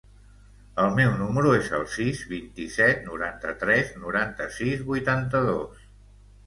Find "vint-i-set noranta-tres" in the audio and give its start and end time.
2.33-3.95